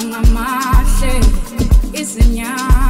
amahle 0.00 1.12
izinyanga 2.00 2.81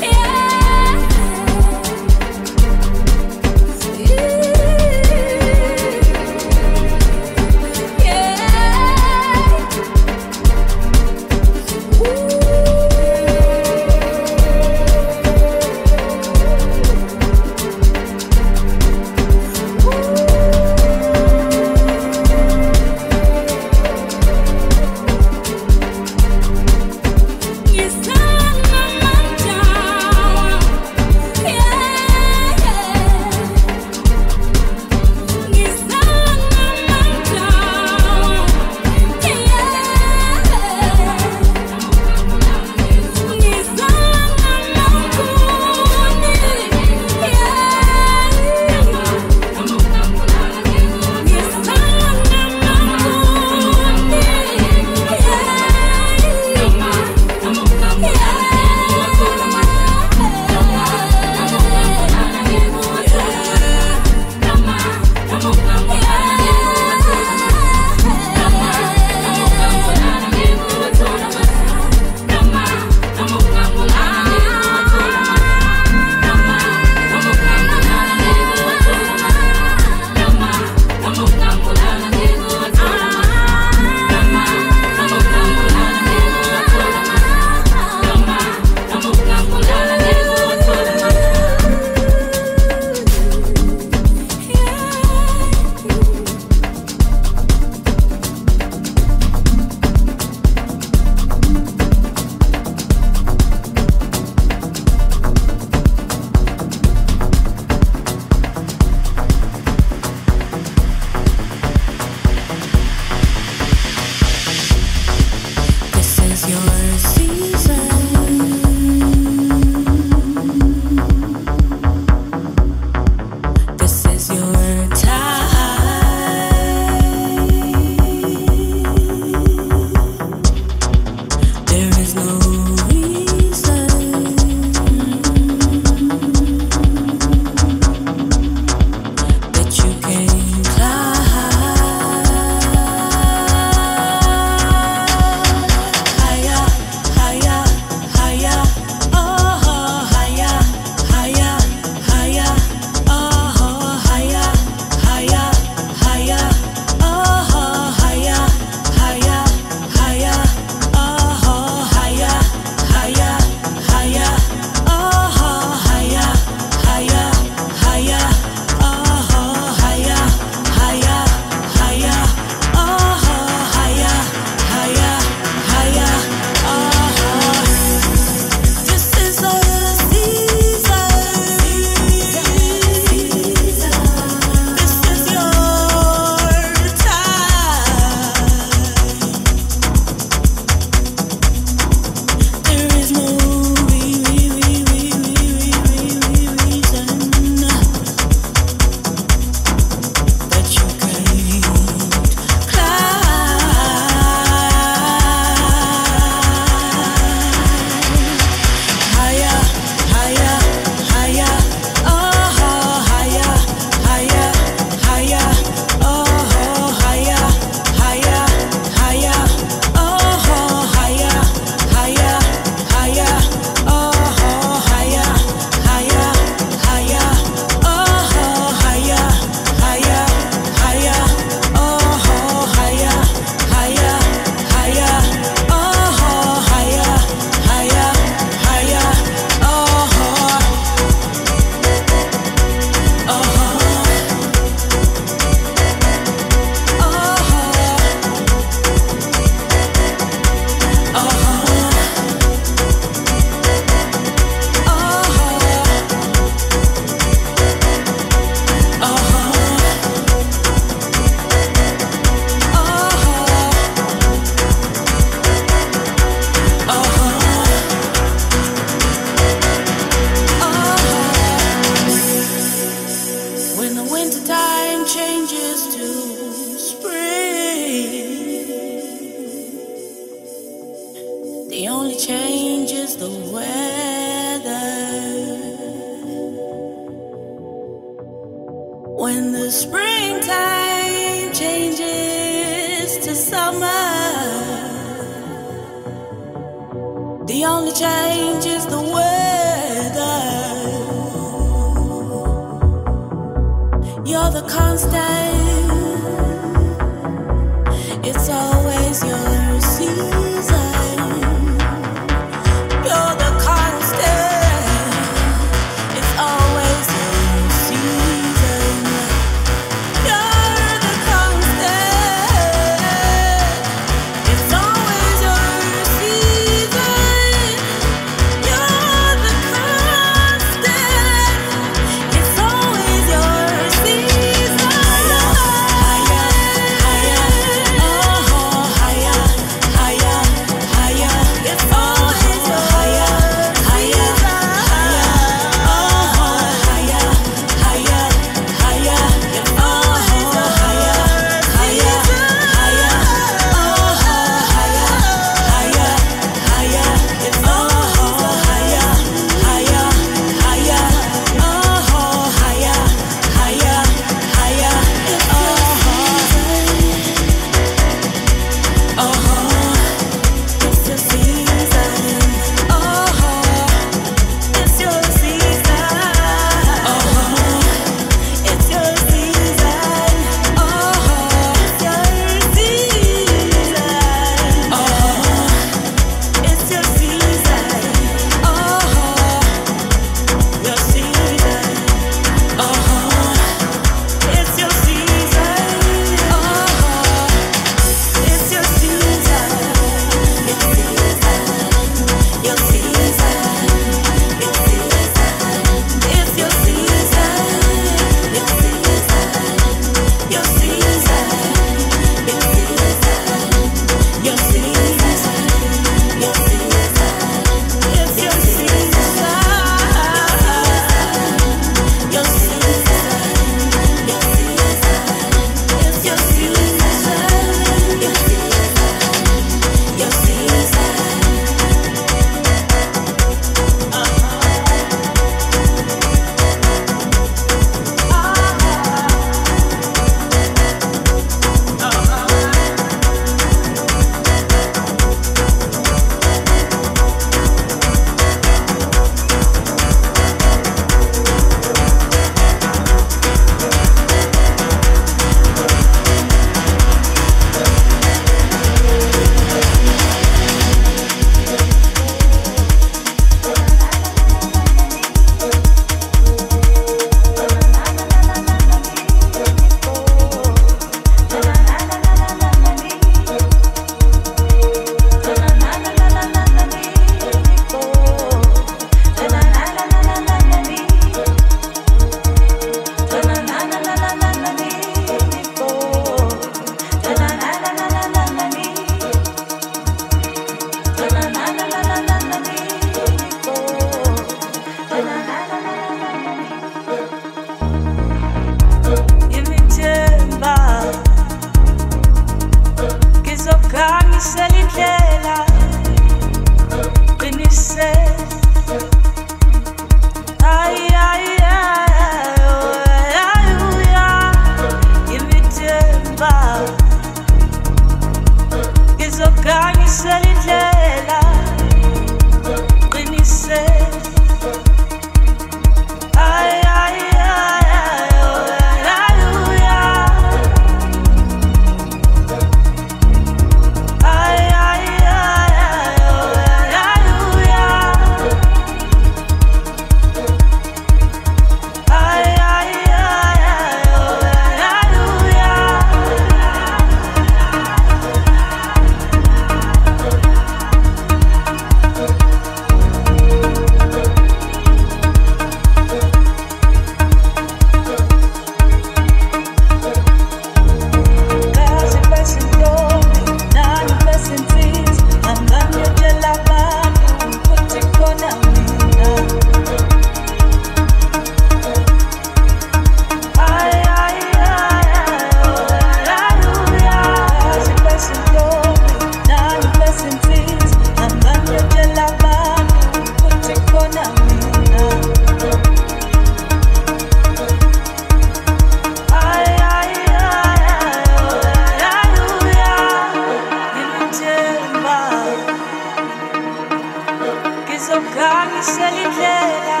sokami 598.06 598.80
selindlela 598.94 600.00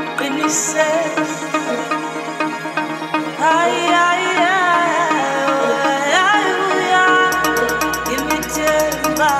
uqinise 0.00 0.90
hayi 3.42 3.82
hayi 3.98 4.30
hayi 6.14 6.56
imithemba 8.14 9.32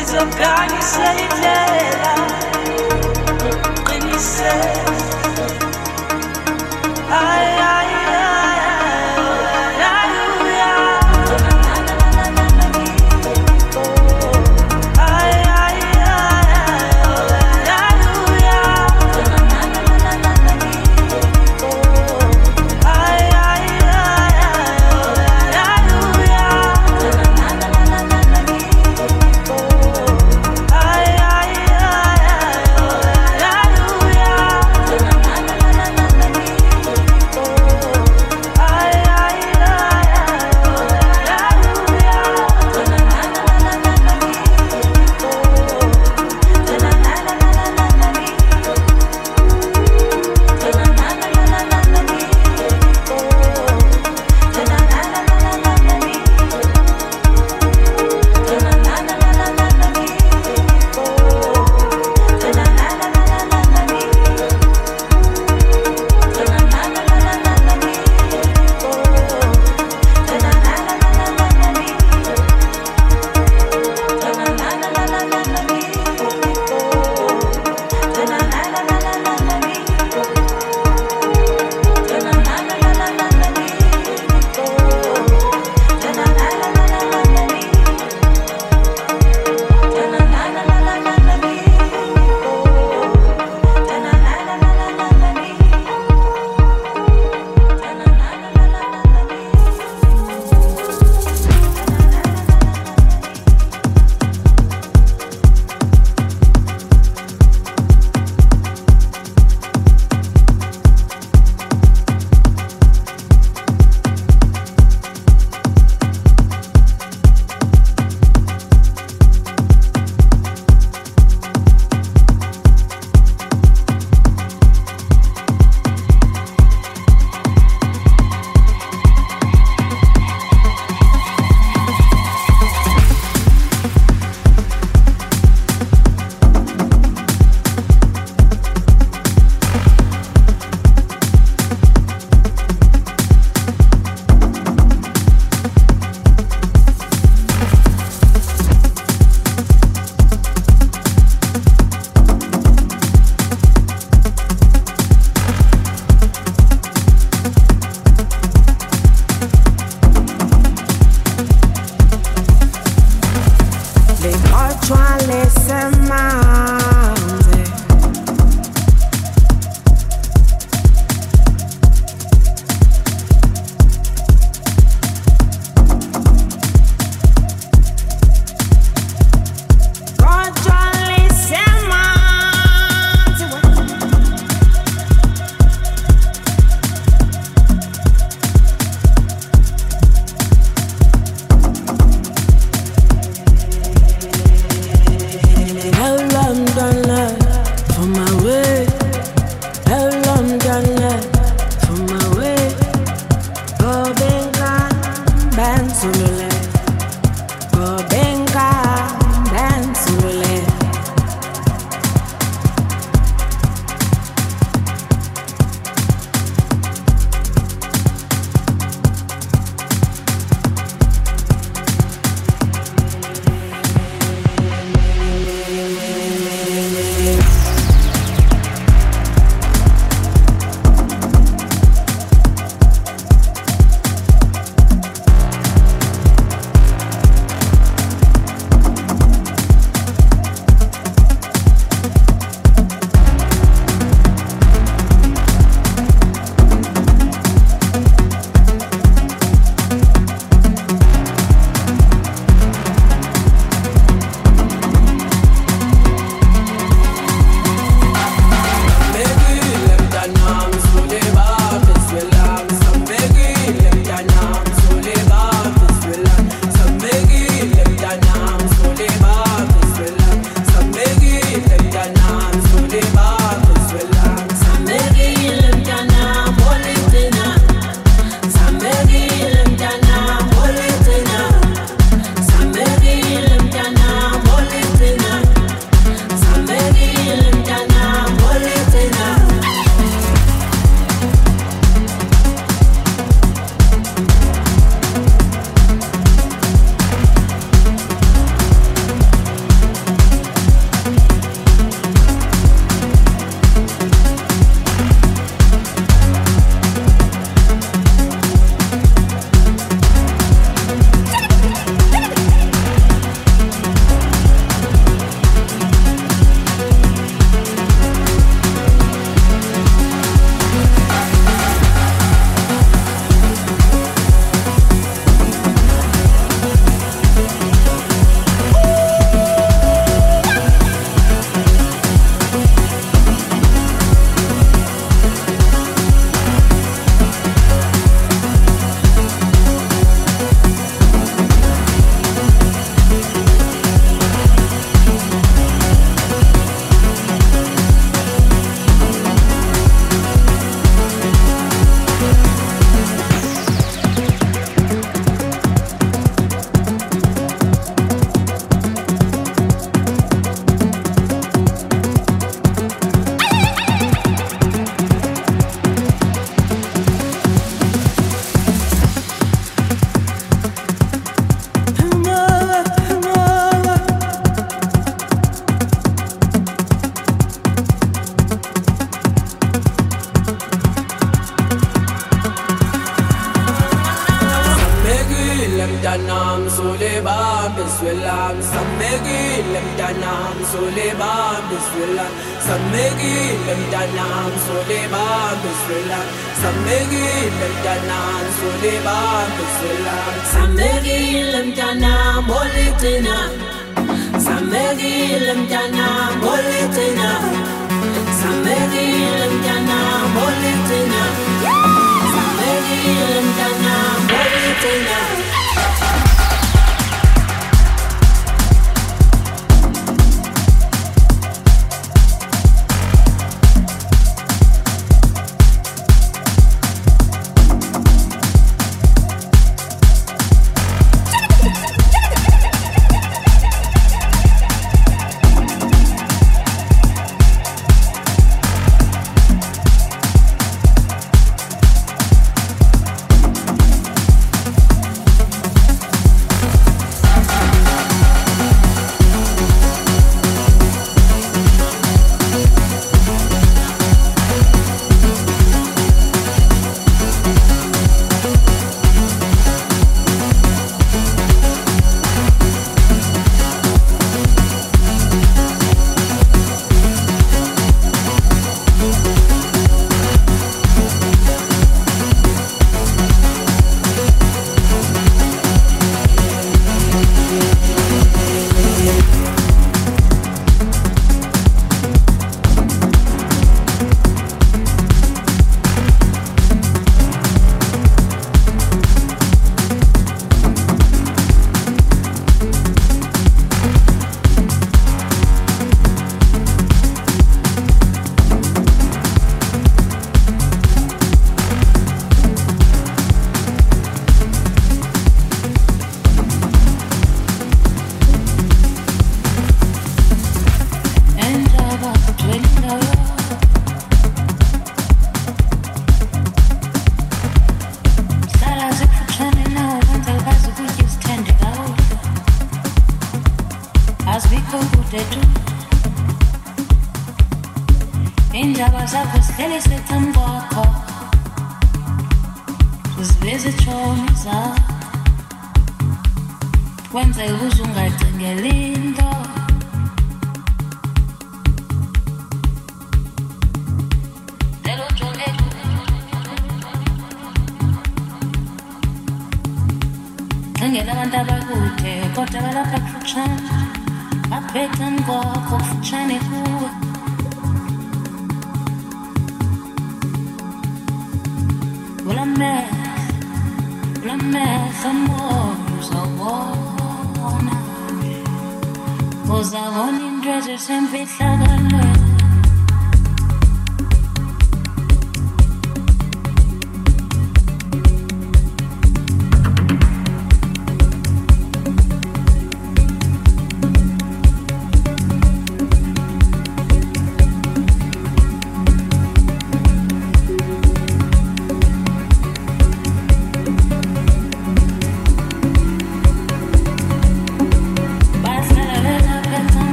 izokami 0.00 0.80
selindlela 0.92 2.14
uqinise 3.78 4.54
hayi 7.10 7.52
hayi 7.64 7.77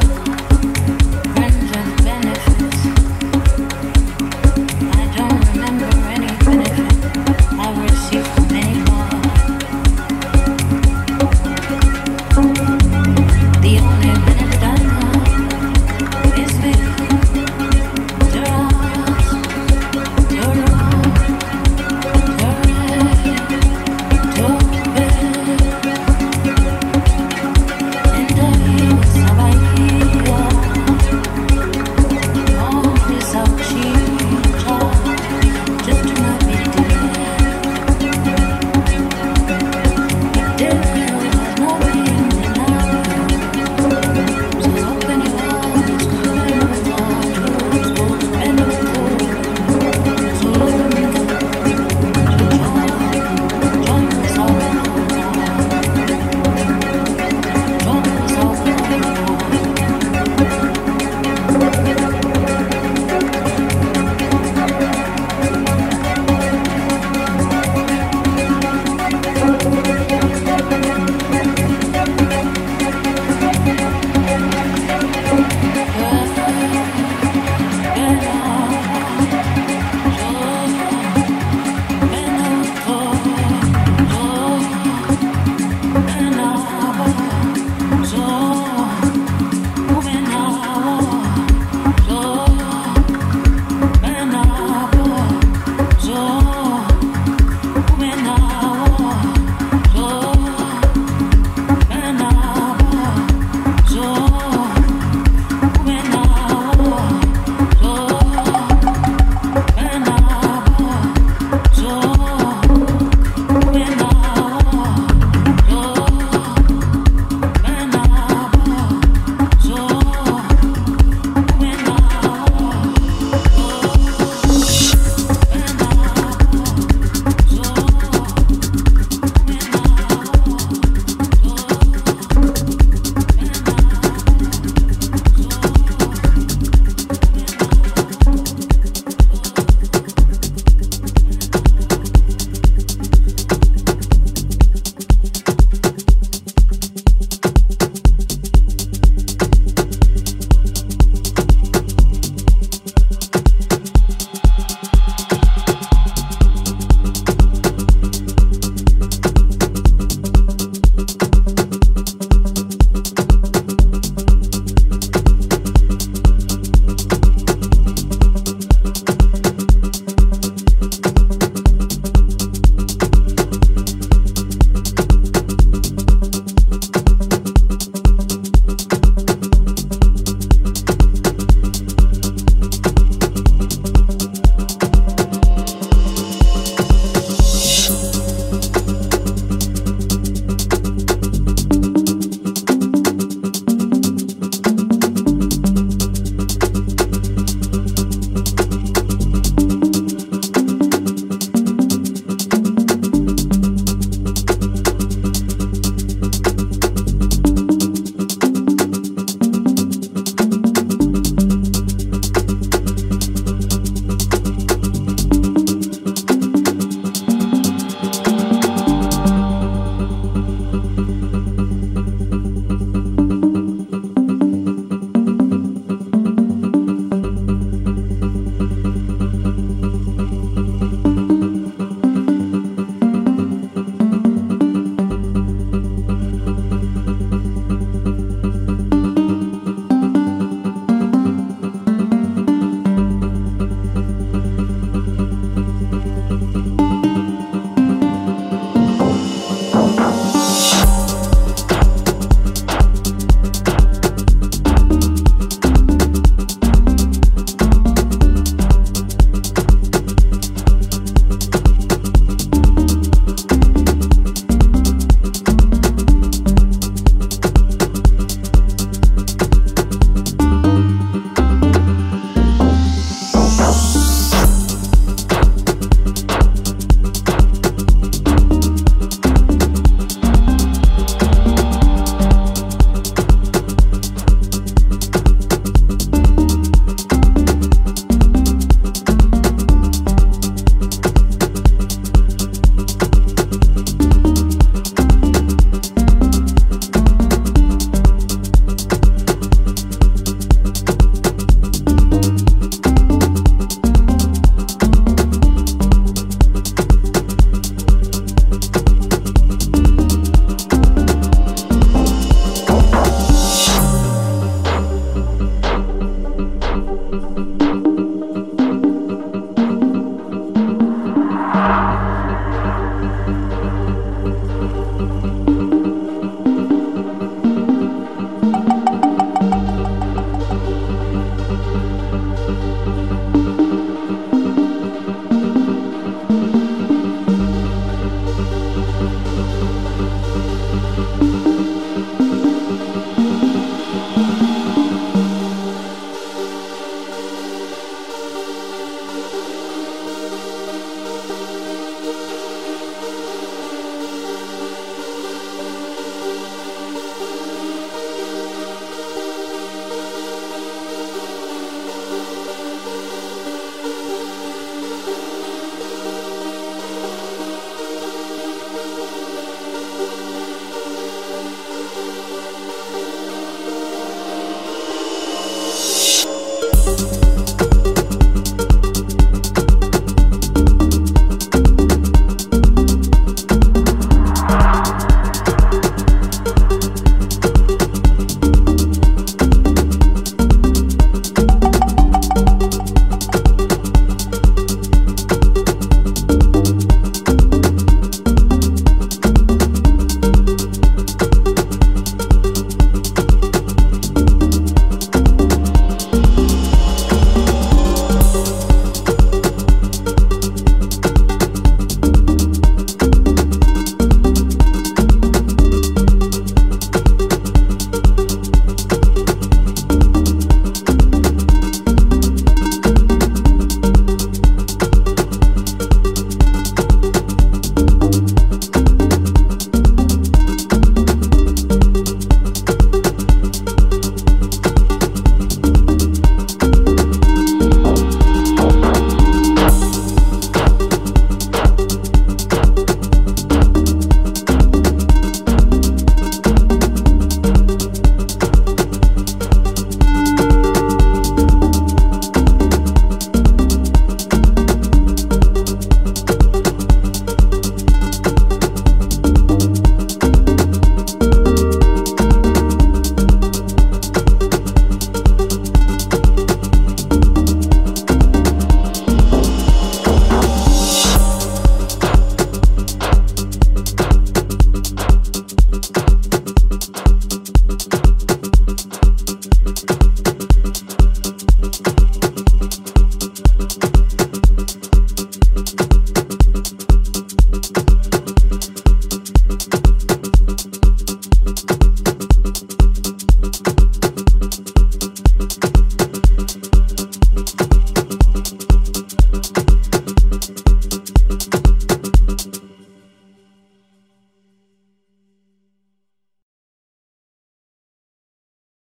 Bye. 0.00 0.27